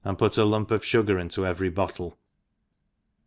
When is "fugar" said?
0.81-1.21